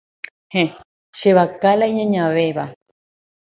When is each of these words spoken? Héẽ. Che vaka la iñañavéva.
Héẽ. 0.53 0.73
Che 1.17 1.29
vaka 1.37 1.71
la 1.79 1.85
iñañavéva. 1.91 2.65